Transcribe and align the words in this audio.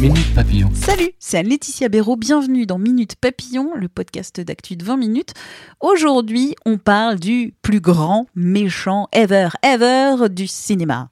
Minute 0.00 0.32
Papillon. 0.32 0.70
Salut, 0.74 1.10
c'est 1.18 1.42
Laetitia 1.42 1.88
Béraud. 1.88 2.14
Bienvenue 2.14 2.66
dans 2.66 2.78
Minute 2.78 3.16
Papillon, 3.16 3.72
le 3.74 3.88
podcast 3.88 4.40
d'actu 4.40 4.76
de 4.76 4.84
20 4.84 4.96
minutes. 4.96 5.34
Aujourd'hui, 5.80 6.54
on 6.64 6.78
parle 6.78 7.18
du 7.18 7.52
plus 7.62 7.80
grand 7.80 8.28
méchant 8.36 9.08
ever, 9.10 9.48
ever 9.64 10.28
du 10.28 10.46
cinéma. 10.46 11.08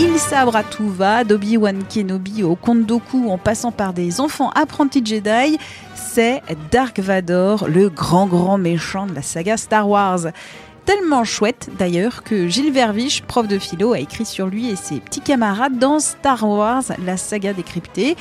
Il 0.00 0.18
sabre 0.18 0.56
à 0.56 0.64
tout 0.64 0.90
va, 0.90 1.22
d'Obi-Wan 1.22 1.84
Kenobi 1.84 2.42
au 2.42 2.56
Comte 2.56 2.84
Dooku 2.84 3.30
en 3.30 3.38
passant 3.38 3.70
par 3.70 3.92
des 3.92 4.20
enfants 4.20 4.50
apprentis 4.56 5.06
Jedi, 5.06 5.56
c'est 5.94 6.42
Dark 6.72 6.98
Vador, 6.98 7.68
le 7.68 7.90
grand 7.90 8.26
grand 8.26 8.58
méchant 8.58 9.06
de 9.06 9.14
la 9.14 9.22
saga 9.22 9.56
Star 9.56 9.88
Wars 9.88 10.26
tellement 10.86 11.24
chouette 11.24 11.68
d'ailleurs 11.78 12.22
que 12.22 12.46
Gilles 12.48 12.72
Verviche, 12.72 13.22
prof 13.22 13.48
de 13.48 13.58
philo, 13.58 13.92
a 13.92 13.98
écrit 13.98 14.24
sur 14.24 14.46
lui 14.46 14.70
et 14.70 14.76
ses 14.76 15.00
petits 15.00 15.20
camarades 15.20 15.78
dans 15.78 15.98
Star 15.98 16.48
Wars, 16.48 16.84
la 17.04 17.16
saga 17.16 17.52
décryptée. 17.52 18.16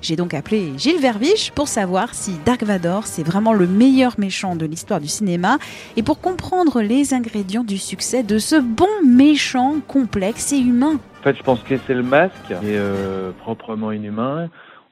J'ai 0.00 0.16
donc 0.16 0.34
appelé 0.34 0.72
Gilles 0.78 1.00
Verviche 1.00 1.52
pour 1.52 1.68
savoir 1.68 2.14
si 2.14 2.32
Dark 2.44 2.62
Vador 2.62 3.06
c'est 3.06 3.22
vraiment 3.22 3.52
le 3.52 3.66
meilleur 3.66 4.14
méchant 4.18 4.56
de 4.56 4.64
l'histoire 4.64 5.00
du 5.00 5.08
cinéma 5.08 5.58
et 5.96 6.02
pour 6.02 6.20
comprendre 6.20 6.80
les 6.80 7.12
ingrédients 7.12 7.64
du 7.64 7.78
succès 7.78 8.22
de 8.22 8.38
ce 8.38 8.56
bon 8.56 8.86
méchant 9.06 9.76
complexe 9.86 10.52
et 10.52 10.58
humain. 10.58 10.98
En 11.20 11.22
fait, 11.22 11.36
je 11.36 11.42
pense 11.42 11.60
que 11.60 11.74
c'est 11.86 11.94
le 11.94 12.02
masque 12.02 12.34
qui 12.48 12.54
euh, 12.62 13.30
proprement 13.42 13.92
inhumain 13.92 14.48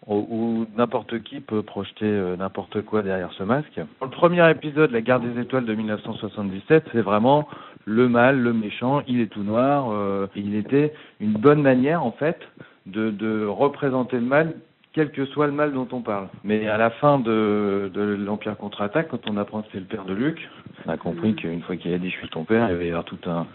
où 0.07 0.67
n'importe 0.77 1.23
qui 1.23 1.41
peut 1.41 1.63
projeter 1.63 2.05
euh, 2.05 2.37
n'importe 2.37 2.83
quoi 2.83 3.03
derrière 3.03 3.33
ce 3.33 3.43
masque. 3.43 3.81
le 4.03 4.09
premier 4.09 4.49
épisode, 4.51 4.91
La 4.91 5.01
guerre 5.01 5.21
des 5.21 5.41
étoiles 5.41 5.65
de 5.65 5.75
1977, 5.75 6.85
c'est 6.93 7.01
vraiment 7.01 7.49
le 7.87 8.09
mal, 8.09 8.41
le 8.41 8.53
méchant, 8.53 9.03
il 9.07 9.21
est 9.21 9.29
tout 9.29 9.43
noir. 9.43 9.91
Euh, 9.91 10.27
il 10.37 10.55
était 10.55 10.93
une 11.21 11.33
bonne 11.33 11.63
manière, 11.63 12.05
en 12.05 12.13
fait, 12.13 12.39
de, 12.87 13.11
de 13.11 13.47
représenter 13.47 14.17
le 14.17 14.27
mal 14.27 14.55
quel 14.95 15.11
que 15.11 15.27
soit 15.27 15.49
le 15.49 15.53
mal 15.53 15.73
dont 15.73 15.89
on 15.91 16.03
parle. 16.03 16.29
Mais 16.45 16.69
à 16.69 16.77
la 16.79 16.91
fin 16.91 17.19
de, 17.19 17.91
de 17.93 18.01
l'Empire 18.01 18.57
contre-attaque, 18.57 19.09
quand 19.09 19.29
on 19.29 19.37
apprend 19.37 19.63
que 19.63 19.69
c'est 19.73 19.81
le 19.81 19.87
père 19.87 20.05
de 20.05 20.15
Luc, 20.15 20.49
on 20.87 20.91
a 20.91 20.97
compris 20.97 21.33
mm. 21.33 21.35
qu'une 21.35 21.63
fois 21.63 21.77
qu'il 21.77 21.93
a 21.93 21.99
dit 21.99 22.11
je 22.11 22.17
suis 22.17 22.29
ton 22.29 22.45
père, 22.45 22.71
il 22.71 22.77
va 22.77 22.85
y 22.85 22.89
avoir 22.89 23.05
tout 23.05 23.19
un, 23.27 23.47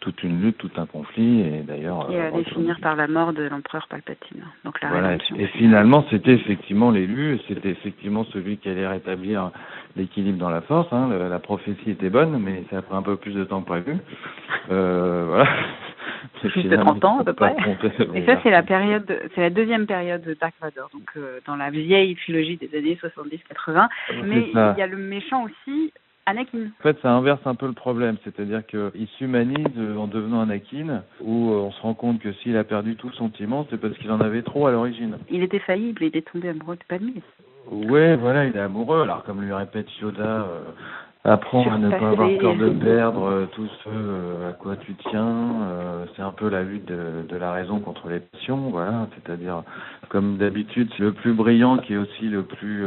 toute 0.00 0.22
une 0.22 0.40
lutte, 0.40 0.58
tout 0.58 0.70
un 0.76 0.86
conflit, 0.86 1.40
et 1.40 1.62
d'ailleurs. 1.62 2.10
Et 2.10 2.20
allait 2.20 2.44
finir 2.44 2.78
par 2.80 2.96
la 2.96 3.08
mort 3.08 3.32
de 3.32 3.42
l'empereur 3.44 3.86
Palpatine. 3.88 4.44
Donc 4.64 4.80
la 4.80 4.88
voilà. 4.88 5.16
Et 5.36 5.46
finalement, 5.58 6.04
c'était 6.10 6.34
effectivement 6.34 6.90
l'élu, 6.90 7.38
c'était 7.48 7.70
effectivement 7.70 8.24
celui 8.32 8.58
qui 8.58 8.68
allait 8.68 8.86
rétablir 8.86 9.50
l'équilibre 9.96 10.38
dans 10.38 10.50
la 10.50 10.60
force. 10.60 10.92
Hein. 10.92 11.08
la 11.08 11.38
prophétie 11.38 11.90
était 11.90 12.10
bonne, 12.10 12.38
mais 12.38 12.64
ça 12.70 12.78
a 12.78 12.82
pris 12.82 12.96
un 12.96 13.02
peu 13.02 13.16
plus 13.16 13.34
de 13.34 13.44
temps 13.44 13.60
que 13.62 13.66
prévu. 13.66 13.96
Euh, 14.70 15.24
voilà. 15.28 15.48
Plus 16.40 16.64
de 16.64 16.76
30 16.76 17.04
ans 17.04 17.18
à 17.20 17.24
peu 17.24 17.32
près. 17.32 17.54
Et 18.14 18.24
ça, 18.24 18.38
c'est 18.42 18.50
la 18.50 18.62
période, 18.62 19.06
c'est 19.34 19.40
la 19.40 19.50
deuxième 19.50 19.86
période 19.86 20.22
de 20.22 20.34
Dark 20.34 20.54
Vador, 20.60 20.88
donc 20.92 21.08
euh, 21.16 21.40
dans 21.46 21.56
la 21.56 21.70
vieille 21.70 22.14
trilogie 22.16 22.56
des 22.56 22.76
années 22.76 22.98
70-80. 23.02 23.88
Mais 24.24 24.48
il 24.52 24.74
y 24.78 24.82
a 24.82 24.86
le 24.86 24.96
méchant 24.96 25.44
aussi 25.44 25.92
Anakin. 26.28 26.66
En 26.78 26.82
fait, 26.82 26.98
ça 27.00 27.10
inverse 27.10 27.40
un 27.46 27.54
peu 27.54 27.66
le 27.66 27.72
problème, 27.72 28.16
c'est-à-dire 28.22 28.64
qu'il 28.66 29.08
s'humanise 29.16 29.66
en 29.96 30.06
devenant 30.06 30.42
Anakin, 30.42 31.02
où 31.22 31.50
euh, 31.50 31.54
on 31.54 31.72
se 31.72 31.80
rend 31.80 31.94
compte 31.94 32.20
que 32.20 32.32
s'il 32.34 32.56
a 32.58 32.64
perdu 32.64 32.96
tout 32.96 33.10
sentiment, 33.12 33.66
c'est 33.70 33.80
parce 33.80 33.96
qu'il 33.96 34.12
en 34.12 34.20
avait 34.20 34.42
trop 34.42 34.66
à 34.66 34.72
l'origine. 34.72 35.16
Il 35.30 35.42
était 35.42 35.58
faillible, 35.58 36.02
il 36.02 36.16
est 36.16 36.30
tombé 36.30 36.50
amoureux 36.50 36.76
de 36.76 36.84
Padmé. 36.86 37.14
Ouais, 37.70 38.16
voilà, 38.16 38.44
il 38.44 38.54
est 38.54 38.60
amoureux. 38.60 39.02
Alors, 39.02 39.24
comme 39.24 39.40
lui 39.40 39.52
répète 39.54 39.86
Yoda, 40.02 40.22
euh, 40.22 40.60
apprends 41.24 41.70
à 41.70 41.78
ne 41.78 41.90
pas 41.90 42.10
avoir 42.10 42.28
peur 42.38 42.56
de 42.56 42.68
perdre 42.70 43.24
euh, 43.24 43.46
tout 43.52 43.68
ce 43.82 44.48
à 44.50 44.52
quoi 44.52 44.76
tu 44.76 44.94
tiens. 45.10 46.06
c'est 46.14 46.22
un 46.22 46.32
peu 46.32 46.50
la 46.50 46.62
lutte 46.62 46.86
de, 46.86 47.26
de, 47.26 47.36
la 47.36 47.52
raison 47.52 47.80
contre 47.80 48.08
les 48.10 48.20
passions, 48.20 48.68
voilà. 48.70 49.08
C'est-à-dire, 49.14 49.62
comme 50.10 50.36
d'habitude, 50.36 50.90
c'est 50.96 51.02
le 51.02 51.12
plus 51.12 51.32
brillant 51.32 51.78
qui 51.78 51.94
est 51.94 51.98
aussi 51.98 52.28
le 52.28 52.42
plus 52.42 52.84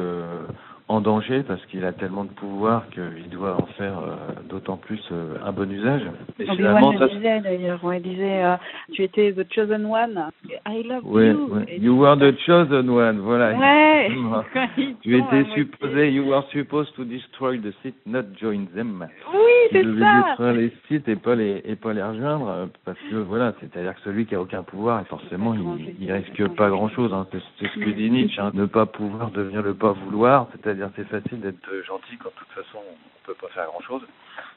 en 0.92 1.00
danger 1.00 1.44
parce 1.48 1.66
qu'il 1.68 1.86
a 1.86 1.94
tellement 1.94 2.26
de 2.26 2.32
pouvoir 2.32 2.84
qu'il 2.90 3.30
doit 3.30 3.56
en 3.56 3.66
faire 3.78 4.00
euh, 4.00 4.42
d'autant 4.50 4.76
plus 4.76 5.02
euh, 5.12 5.36
un 5.44 5.54
bon 5.54 5.72
usage. 5.72 6.02
Et 6.38 6.46
finalement, 6.46 6.98
ça... 6.98 7.08
disait 7.08 7.40
d'ailleurs, 7.40 7.80
il 7.94 8.02
disait 8.02 8.44
euh, 8.44 8.56
tu 8.92 9.04
étais 9.04 9.32
the 9.32 9.46
chosen 9.54 9.86
one, 9.86 10.30
I 10.68 10.84
love 10.84 11.04
you. 11.06 11.12
Ouais. 11.12 11.78
You 11.80 11.96
were 11.98 12.18
the 12.18 12.38
chosen 12.46 12.90
one, 12.90 13.20
voilà. 13.20 13.58
Ouais. 13.58 14.12
tu 15.02 15.18
étais 15.18 15.46
supposé, 15.56 16.12
you 16.12 16.26
were 16.26 16.44
supposed 16.52 16.94
to 16.96 17.06
destroy 17.06 17.58
the 17.58 17.74
Sith, 17.82 17.96
not 18.06 18.26
join 18.40 18.68
them. 18.76 19.08
Oui, 19.34 19.40
c'est 19.72 19.84
ça. 19.84 20.26
détruire 20.30 20.54
les 20.54 20.74
Sith 20.88 21.08
et 21.08 21.16
pas 21.16 21.36
les 21.36 21.62
et 21.64 21.78
pas 21.78 21.94
les 21.94 22.04
rejoindre 22.04 22.68
parce 22.84 23.00
que 23.10 23.16
voilà, 23.16 23.54
c'est-à-dire 23.62 23.96
que 23.96 24.02
celui 24.02 24.26
qui 24.26 24.36
a 24.36 24.42
aucun 24.42 24.64
pouvoir, 24.64 25.02
et 25.02 25.06
forcément, 25.06 25.54
il, 25.54 25.96
il 26.02 26.12
risque 26.12 26.46
pas 26.58 26.70
grand-chose. 26.70 27.14
Hein. 27.14 27.28
C'est 27.32 27.68
ce 27.68 27.80
que 27.80 27.90
dit 27.92 28.12
Nietzsche, 28.12 28.42
hein. 28.42 28.52
ne 28.54 28.66
pas 28.66 28.86
pouvoir 28.86 29.32
devenir 29.32 29.62
le 29.62 29.74
pas 29.74 29.94
vouloir, 29.94 30.48
c'est-à-dire 30.52 30.81
c'est 30.96 31.08
facile 31.08 31.42
d'être 31.42 31.70
gentil 31.86 32.18
quand 32.18 32.30
de 32.30 32.36
toute 32.36 32.48
façon 32.50 32.80
on 32.80 33.28
peut 33.28 33.36
pas 33.36 33.48
faire 33.50 33.66
grand 33.68 33.82
chose. 33.82 34.02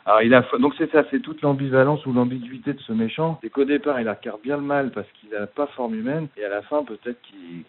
Alors 0.06 0.22
il 0.22 0.34
a 0.34 0.44
donc 0.58 0.74
c'est 0.78 0.90
ça, 0.90 1.04
c'est 1.10 1.20
toute 1.20 1.42
l'ambivalence 1.42 2.04
ou 2.06 2.12
l'ambiguïté 2.12 2.72
de 2.72 2.80
ce 2.80 2.92
méchant, 2.92 3.38
c'est 3.42 3.50
qu'au 3.50 3.64
départ 3.64 4.00
il 4.00 4.08
incarne 4.08 4.40
bien 4.42 4.56
le 4.56 4.62
mal 4.62 4.90
parce 4.92 5.08
qu'il 5.12 5.30
n'a 5.30 5.46
pas 5.46 5.66
forme 5.68 5.94
humaine 5.94 6.28
et 6.36 6.44
à 6.44 6.48
la 6.48 6.62
fin 6.62 6.84
peut-être 6.84 7.20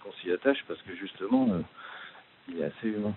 qu'on 0.03 0.11
s'y 0.21 0.31
attache 0.31 0.63
parce 0.67 0.81
que 0.83 0.95
justement 0.95 1.47
euh, 1.51 1.61
il 2.49 2.61
est 2.61 2.65
assez 2.65 2.87
humain. 2.87 3.13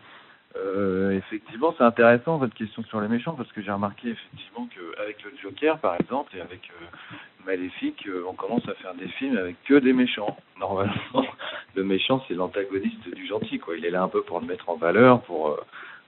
Euh, 0.57 1.11
effectivement, 1.13 1.75
c'est 1.77 1.85
intéressant 1.85 2.39
votre 2.39 2.55
question 2.55 2.83
sur 2.85 3.01
les 3.01 3.09
méchants 3.09 3.35
parce 3.35 3.53
que 3.53 3.61
j'ai 3.63 3.71
remarqué 3.71 4.09
effectivement 4.09 4.67
qu'avec 4.75 5.23
le 5.23 5.33
Joker, 5.43 5.79
par 5.79 5.97
exemple, 6.01 6.35
et 6.37 6.41
avec 6.41 6.71
euh, 6.71 7.17
Maléfique, 7.45 8.07
euh, 8.09 8.25
on 8.27 8.33
commence 8.33 8.67
à 8.69 8.75
faire 8.75 8.95
des 8.95 9.09
films 9.09 9.37
avec 9.37 9.63
que 9.65 9.75
des 9.75 9.93
méchants. 9.93 10.37
Normalement, 10.59 11.27
le 11.75 11.85
méchant 11.85 12.23
c'est 12.27 12.35
l'antagoniste 12.35 13.09
du 13.15 13.27
gentil, 13.27 13.59
quoi. 13.59 13.77
Il 13.77 13.85
est 13.85 13.91
là 13.91 14.03
un 14.03 14.09
peu 14.09 14.23
pour 14.23 14.41
le 14.41 14.47
mettre 14.47 14.69
en 14.69 14.77
valeur, 14.77 15.23
pour 15.23 15.49
euh, 15.49 15.57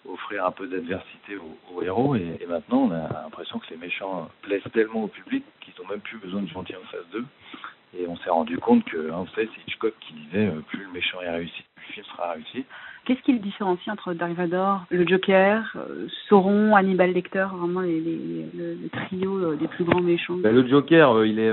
offrir 0.09 0.47
un 0.47 0.50
peu 0.50 0.66
d'adversité 0.66 1.38
aux, 1.72 1.82
héros. 1.82 2.16
Et, 2.16 2.47
maintenant, 2.48 2.88
on 2.88 2.91
a 2.91 3.22
l'impression 3.22 3.59
que 3.59 3.71
les 3.71 3.76
méchants 3.76 4.28
plaisent 4.43 4.62
tellement 4.72 5.04
au 5.04 5.09
public 5.09 5.44
qu'ils 5.60 5.75
n'ont 5.78 5.88
même 5.88 6.00
plus 6.00 6.19
besoin 6.19 6.43
de 6.43 6.48
gentils 6.48 6.76
en 6.76 6.91
face 6.91 7.09
d'eux. 7.12 7.25
Et 7.98 8.06
on 8.06 8.16
s'est 8.19 8.31
rendu 8.31 8.56
compte 8.59 8.84
que, 8.84 9.10
en 9.10 9.26
fait, 9.26 9.48
c'est 9.54 9.62
Hitchcock 9.62 9.94
qui 10.00 10.15
disait 10.15 10.50
plus 10.69 10.84
le 10.84 10.93
méchant 10.93 11.21
est 11.22 11.31
réussi, 11.31 11.65
plus 11.75 11.87
le 11.88 11.92
film 11.94 12.06
sera 12.06 12.32
réussi. 12.32 12.65
Qu'est-ce 13.10 13.22
qui 13.22 13.32
le 13.32 13.41
différencie 13.41 13.88
entre 13.88 14.15
Dark 14.15 14.34
Vador, 14.34 14.84
le 14.88 15.04
Joker, 15.04 15.65
euh, 15.75 16.06
Sauron, 16.28 16.76
Hannibal 16.76 17.12
Lecter, 17.12 17.44
vraiment 17.53 17.81
les, 17.81 18.00
les, 18.00 18.47
le, 18.54 18.88
trio 18.88 19.37
euh, 19.37 19.56
des 19.56 19.66
plus 19.66 19.82
grands 19.82 20.00
méchants? 20.00 20.37
Ben, 20.37 20.54
Le 20.54 20.65
Joker, 20.69 21.10
euh, 21.16 21.26
il 21.26 21.41
est, 21.41 21.50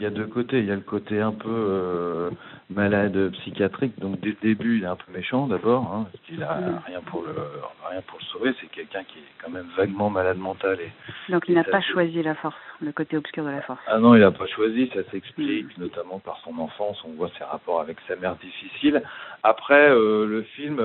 il 0.00 0.02
y 0.02 0.06
a 0.06 0.10
deux 0.10 0.26
côtés. 0.26 0.58
Il 0.58 0.64
y 0.64 0.72
a 0.72 0.74
le 0.74 0.80
côté 0.80 1.20
un 1.20 1.30
peu 1.30 2.30
malade 2.68 3.30
psychiatrique. 3.30 3.96
Donc 4.00 4.18
dès 4.20 4.30
le 4.30 4.36
début, 4.42 4.78
il 4.78 4.82
est 4.82 4.88
un 4.88 4.96
peu 4.96 5.12
méchant 5.12 5.46
d'abord, 5.46 5.84
hein, 5.94 6.06
parce 6.10 6.24
qu'il 6.24 6.42
a 6.42 6.82
rien 6.84 7.00
pour 7.06 7.22
le 7.22 7.32
rien 7.88 8.02
pour 8.08 8.17
le 8.38 8.52
sauver. 8.52 8.54
C'est 8.60 8.70
quelqu'un 8.70 9.04
qui 9.04 9.18
est 9.18 9.42
quand 9.42 9.50
même 9.50 9.68
vaguement 9.76 10.10
malade 10.10 10.38
mental. 10.38 10.78
Et, 10.80 10.90
Donc 11.30 11.44
il 11.48 11.54
n'a 11.54 11.64
pas 11.64 11.80
choisi 11.80 12.22
la 12.22 12.34
force, 12.34 12.56
le 12.80 12.92
côté 12.92 13.16
obscur 13.16 13.44
de 13.44 13.50
la 13.50 13.62
force. 13.62 13.80
Ah 13.86 13.98
non, 13.98 14.14
il 14.14 14.20
n'a 14.20 14.30
pas 14.30 14.46
choisi. 14.46 14.90
Ça 14.94 15.00
s'explique 15.10 15.76
mm. 15.76 15.80
notamment 15.80 16.18
par 16.18 16.38
son 16.44 16.58
enfance. 16.58 17.02
On 17.04 17.12
voit 17.12 17.30
ses 17.38 17.44
rapports 17.44 17.80
avec 17.80 17.98
sa 18.06 18.16
mère 18.16 18.36
difficiles. 18.36 19.02
Après, 19.42 19.88
le 19.90 20.42
film 20.56 20.80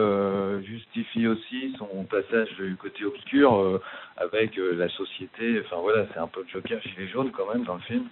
justifie 0.63 1.27
aussi 1.27 1.75
son 1.77 2.03
passage 2.05 2.49
du 2.57 2.75
côté 2.75 3.05
obscur 3.05 3.81
avec 4.17 4.57
la 4.57 4.89
société. 4.89 5.61
Enfin 5.65 5.81
voilà, 5.81 6.05
c'est 6.13 6.19
un 6.19 6.27
peu 6.27 6.41
le 6.41 6.47
Joker 6.49 6.79
gilet 6.81 7.07
jaune 7.07 7.31
quand 7.31 7.51
même 7.51 7.63
dans 7.63 7.75
le 7.75 7.81
film. 7.81 8.05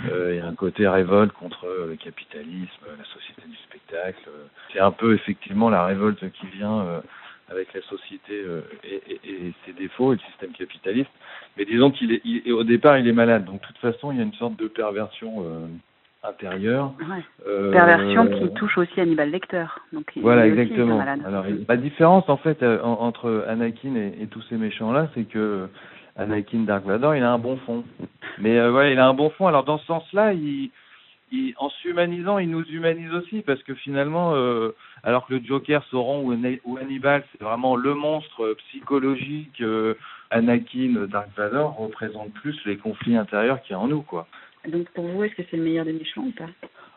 Il 0.00 0.34
y 0.36 0.40
a 0.40 0.46
un 0.46 0.54
côté 0.54 0.88
révolte 0.88 1.32
contre 1.32 1.66
le 1.88 1.96
capitalisme, 1.96 2.84
la 2.98 3.04
société 3.04 3.42
du 3.46 3.56
spectacle. 3.56 4.28
C'est 4.72 4.80
un 4.80 4.90
peu 4.90 5.14
effectivement 5.14 5.70
la 5.70 5.84
révolte 5.84 6.30
qui 6.32 6.46
vient 6.46 7.02
avec 7.50 7.72
la 7.74 7.82
société 7.82 8.42
et, 8.84 9.02
et, 9.24 9.52
ses 9.66 9.72
défauts 9.72 10.12
et 10.12 10.16
le 10.16 10.22
système 10.30 10.52
capitaliste. 10.52 11.10
Mais 11.56 11.64
disons 11.64 11.90
qu'il 11.90 12.12
est, 12.12 12.52
au 12.52 12.64
départ, 12.64 12.98
il 12.98 13.06
est 13.06 13.12
malade. 13.12 13.44
Donc, 13.44 13.60
de 13.60 13.66
toute 13.66 13.78
façon, 13.78 14.12
il 14.12 14.18
y 14.18 14.20
a 14.20 14.24
une 14.24 14.32
sorte 14.34 14.56
de 14.56 14.66
perversion 14.66 15.44
intérieure. 16.24 16.92
Euh, 17.46 17.70
Perversion 17.70 18.26
qui 18.26 18.52
touche 18.54 18.78
aussi 18.78 19.00
Hannibal 19.00 19.30
Lecter. 19.30 19.66
Donc 19.92 20.10
voilà, 20.16 20.46
exactement. 20.46 21.00
Alors, 21.00 21.44
la 21.68 21.76
différence 21.76 22.28
en 22.28 22.36
fait 22.36 22.62
euh, 22.62 22.82
entre 22.82 23.44
Anakin 23.48 23.94
et, 23.94 24.26
tous 24.30 24.42
ces 24.48 24.56
méchants 24.56 24.92
là, 24.92 25.08
c'est 25.14 25.24
que 25.24 25.68
Anakin 26.16 26.60
Dark 26.60 26.84
Vador, 26.84 27.14
il 27.14 27.22
a 27.22 27.32
un 27.32 27.38
bon 27.38 27.56
fond. 27.58 27.84
Mais 28.38 28.58
euh, 28.58 28.72
ouais, 28.72 28.92
il 28.92 28.98
a 28.98 29.06
un 29.06 29.14
bon 29.14 29.30
fond. 29.30 29.46
Alors 29.46 29.64
dans 29.64 29.78
ce 29.78 29.86
sens-là, 29.86 30.32
il, 30.32 30.70
il, 31.32 31.54
en 31.58 31.68
s'humanisant, 31.70 32.38
il 32.38 32.50
nous 32.50 32.64
humanise 32.64 33.12
aussi 33.14 33.42
parce 33.42 33.62
que 33.62 33.74
finalement, 33.74 34.34
euh, 34.34 34.74
alors 35.02 35.26
que 35.26 35.34
le 35.34 35.44
Joker, 35.44 35.82
Sauron 35.90 36.22
ou, 36.22 36.34
ou 36.64 36.78
Hannibal, 36.78 37.24
c'est 37.32 37.42
vraiment 37.42 37.76
le 37.76 37.94
monstre 37.94 38.54
psychologique. 38.68 39.62
Anakin 40.30 41.06
Dark 41.10 41.28
Vador 41.36 41.76
représente 41.76 42.32
plus 42.34 42.58
les 42.66 42.76
conflits 42.76 43.16
intérieurs 43.16 43.62
qu'il 43.62 43.72
y 43.72 43.74
a 43.74 43.80
en 43.80 43.86
nous, 43.86 44.02
quoi. 44.02 44.26
Donc 44.68 44.88
pour 44.90 45.06
vous, 45.06 45.24
est-ce 45.24 45.34
que 45.34 45.42
c'est 45.50 45.56
le 45.56 45.62
meilleur 45.62 45.84
des 45.84 45.92
méchants 45.92 46.22
ou 46.22 46.32
pas? 46.32 46.48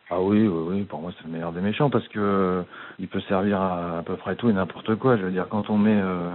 Ah 0.10 0.22
oui, 0.22 0.48
oui, 0.48 0.64
oui, 0.68 0.84
pour 0.84 1.02
moi 1.02 1.12
c'est 1.18 1.26
le 1.26 1.34
meilleur 1.34 1.52
des 1.52 1.60
méchants 1.60 1.90
parce 1.90 2.08
que 2.08 2.20
euh, 2.20 2.62
il 2.98 3.10
peut 3.10 3.20
servir 3.22 3.60
à 3.60 3.98
à 3.98 4.04
peu 4.04 4.16
près 4.16 4.36
tout 4.36 4.50
et 4.50 4.54
n'importe 4.54 4.96
quoi. 4.96 5.18
Je 5.18 5.24
veux 5.24 5.32
dire, 5.32 5.48
quand 5.50 5.70
on 5.70 5.78
met 5.78 6.00
euh, 6.02 6.30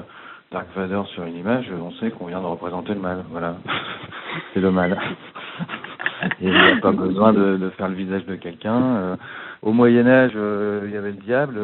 Dark 0.50 0.69
Vader 0.77 1.03
sur 1.15 1.25
une 1.25 1.37
image, 1.37 1.73
on 1.73 1.91
sait 1.93 2.11
qu'on 2.11 2.27
vient 2.27 2.41
de 2.41 2.47
représenter 2.47 2.93
le 2.93 3.00
mal. 3.00 3.25
Voilà, 3.31 3.56
c'est 4.55 4.61
le 4.61 4.71
mal. 4.71 5.00
Il 6.41 6.51
n'y 6.51 6.57
a 6.57 6.77
pas 6.77 6.93
besoin 6.93 7.33
de, 7.33 7.57
de, 7.57 7.71
faire 7.71 7.89
le 7.89 7.95
visage 7.95 8.27
de 8.27 8.37
quelqu'un. 8.37 9.19
au 9.63 9.73
Moyen 9.73 10.07
Âge, 10.07 10.33
il 10.35 10.91
y 10.91 10.97
avait 10.97 11.13
le 11.13 11.23
diable, 11.25 11.59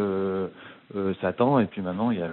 Satan, 1.20 1.58
et 1.58 1.66
puis 1.66 1.82
maintenant 1.82 2.10
il 2.10 2.18
y 2.18 2.22
a 2.22 2.30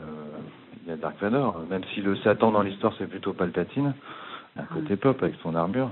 il 0.85 0.89
y 0.89 0.93
a 0.93 0.97
Dark 0.97 1.19
Vador. 1.19 1.61
Même 1.69 1.83
si 1.93 2.01
le 2.01 2.15
Satan 2.17 2.51
dans 2.51 2.61
l'histoire 2.61 2.93
c'est 2.97 3.07
plutôt 3.07 3.33
Palpatine, 3.33 3.93
un 4.57 4.63
côté 4.63 4.95
pop 4.95 5.21
avec 5.23 5.35
son 5.41 5.55
armure. 5.55 5.89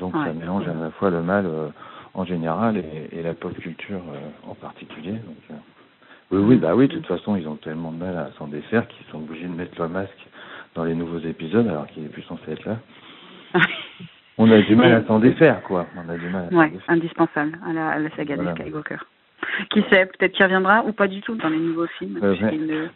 Donc 0.00 0.12
ça 0.12 0.32
mélange 0.32 0.68
à 0.68 0.74
la 0.74 0.90
fois 0.90 1.10
le 1.10 1.22
mal 1.22 1.46
en 2.14 2.24
général 2.24 2.76
et, 2.76 3.22
la 3.22 3.34
pop 3.34 3.54
culture 3.58 4.00
en 4.46 4.54
particulier. 4.54 5.12
Donc, 5.12 5.58
oui, 6.32 6.40
oui, 6.40 6.56
bah 6.56 6.74
oui, 6.74 6.88
de 6.88 6.94
toute 6.94 7.06
façon, 7.06 7.36
ils 7.36 7.46
ont 7.46 7.54
tellement 7.54 7.92
de 7.92 7.98
mal 7.98 8.16
à 8.16 8.30
s'en 8.36 8.48
défaire 8.48 8.88
qu'ils 8.88 9.06
sont 9.12 9.18
obligés 9.18 9.46
de 9.46 9.54
mettre 9.54 9.80
le 9.80 9.88
masque 9.88 10.26
dans 10.74 10.82
les 10.82 10.94
nouveaux 10.94 11.20
épisodes 11.20 11.68
alors 11.68 11.86
qu'il 11.86 12.04
est 12.04 12.08
plus 12.08 12.22
censé 12.22 12.50
être 12.50 12.64
là. 12.64 12.78
On 14.46 14.52
a 14.52 14.62
du 14.62 14.76
mal 14.76 14.92
à 14.92 15.04
s'en 15.04 15.18
défaire, 15.18 15.62
quoi. 15.62 15.86
On 15.96 16.08
a 16.08 16.16
du 16.16 16.28
mal. 16.28 16.48
À 16.52 16.54
ouais, 16.54 16.72
indispensable 16.88 17.58
à 17.68 17.72
la, 17.72 17.88
à 17.88 17.98
la 17.98 18.10
saga 18.10 18.36
des 18.36 18.50
Skywalker. 18.52 18.98
Qui 19.70 19.82
sait, 19.90 20.06
peut-être 20.06 20.32
qu'il 20.32 20.44
reviendra 20.44 20.84
ou 20.84 20.92
pas 20.92 21.08
du 21.08 21.20
tout 21.20 21.34
dans 21.34 21.48
les 21.48 21.58
nouveaux 21.58 21.86
films. 21.98 22.18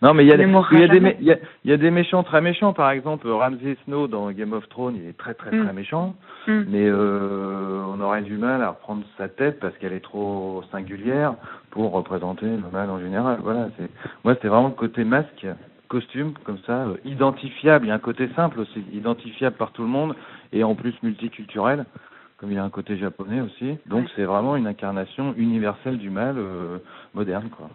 non, 0.02 0.14
mais 0.14 0.25
il 0.25 0.29
y, 0.29 0.32
a 0.32 0.37
des, 0.37 0.44
il, 0.44 1.26
y 1.26 1.32
a 1.32 1.37
y, 1.64 1.73
a, 1.73 1.76
des 1.76 1.91
méchants 1.91 2.23
très 2.23 2.41
méchants. 2.41 2.73
Par 2.73 2.91
exemple, 2.91 3.29
Ramsay 3.29 3.76
Snow 3.85 4.08
dans 4.08 4.31
Game 4.31 4.52
of 4.52 4.69
Thrones, 4.69 4.97
il 4.97 5.08
est 5.08 5.17
très 5.17 5.35
très 5.35 5.50
très 5.50 5.73
mm. 5.73 5.76
méchant. 5.76 6.14
Mm. 6.47 6.62
Mais 6.69 6.87
euh, 6.87 7.82
on 7.88 8.00
aurait 8.00 8.23
du 8.23 8.37
mal 8.37 8.62
à 8.62 8.70
reprendre 8.70 9.05
sa 9.19 9.29
tête 9.29 9.61
parce 9.61 9.76
qu'elle 9.79 9.93
est 9.93 10.05
trop 10.05 10.62
singulière 10.70 11.35
pour 11.70 11.93
représenter 11.93 12.47
le 12.47 12.70
mal 12.73 12.91
en 12.91 12.99
général. 13.00 13.38
Voilà, 13.43 13.69
c'est 13.79 13.88
moi 14.25 14.35
c'est 14.41 14.49
vraiment 14.49 14.69
le 14.69 14.75
côté 14.75 15.05
masque, 15.05 15.47
costume 15.88 16.32
comme 16.44 16.58
ça, 16.67 16.85
euh, 16.85 16.97
identifiable. 17.05 17.87
Il 17.87 17.88
y 17.88 17.93
a 17.93 17.94
un 17.94 17.99
côté 17.99 18.29
simple 18.35 18.61
aussi, 18.61 18.82
identifiable 18.93 19.56
par 19.56 19.73
tout 19.73 19.82
le 19.82 19.88
monde 19.88 20.14
et 20.52 20.64
en 20.64 20.75
plus 20.75 20.94
multiculturel 21.02 21.87
comme 22.41 22.52
il 22.52 22.58
a 22.58 22.64
un 22.64 22.70
côté 22.70 22.97
japonais 22.97 23.43
aussi. 23.43 23.76
Donc 23.87 24.06
c'est 24.17 24.25
vraiment 24.25 24.56
une 24.56 24.67
incarnation 24.67 25.35
universelle 25.37 25.99
du 25.99 26.08
mal 26.08 26.37
euh, 26.38 26.79
moderne. 27.12 27.50
Quoi. 27.50 27.69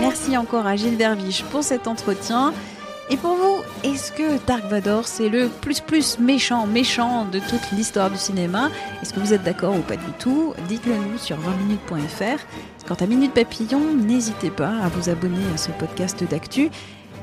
Merci 0.00 0.36
encore 0.38 0.66
à 0.66 0.74
Gilles 0.74 0.96
Derviche 0.96 1.44
pour 1.44 1.62
cet 1.62 1.86
entretien. 1.86 2.54
Et 3.10 3.18
pour 3.18 3.34
vous, 3.34 3.62
est-ce 3.82 4.12
que 4.12 4.46
Dark 4.46 4.64
Vador 4.64 5.04
c'est 5.04 5.28
le 5.28 5.50
plus 5.60 5.80
plus 5.80 6.18
méchant 6.18 6.66
méchant 6.66 7.26
de 7.26 7.38
toute 7.38 7.70
l'histoire 7.72 8.10
du 8.10 8.16
cinéma? 8.16 8.70
Est-ce 9.02 9.12
que 9.12 9.20
vous 9.20 9.34
êtes 9.34 9.42
d'accord 9.42 9.76
ou 9.76 9.82
pas 9.82 9.96
du 9.96 10.12
tout? 10.18 10.54
Dites-le 10.66 10.94
nous 10.94 11.18
sur 11.18 11.36
20minutes.fr. 11.36 12.40
Quant 12.88 12.94
à 12.94 13.06
Minute 13.06 13.34
Papillon, 13.34 13.94
n'hésitez 13.94 14.50
pas 14.50 14.70
à 14.70 14.88
vous 14.88 15.10
abonner 15.10 15.44
à 15.52 15.58
ce 15.58 15.70
podcast 15.72 16.24
d'actu. 16.30 16.70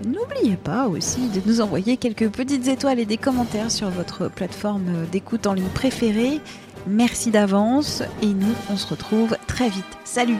N'oubliez 0.05 0.57
pas 0.57 0.87
aussi 0.87 1.27
de 1.29 1.41
nous 1.45 1.61
envoyer 1.61 1.97
quelques 1.97 2.29
petites 2.29 2.67
étoiles 2.67 2.99
et 2.99 3.05
des 3.05 3.17
commentaires 3.17 3.71
sur 3.71 3.89
votre 3.89 4.29
plateforme 4.29 5.05
d'écoute 5.11 5.47
en 5.47 5.53
ligne 5.53 5.67
préférée. 5.73 6.39
Merci 6.87 7.29
d'avance 7.29 8.01
et 8.21 8.27
nous, 8.27 8.53
on 8.71 8.77
se 8.77 8.87
retrouve 8.87 9.37
très 9.47 9.69
vite. 9.69 9.85
Salut 10.03 10.39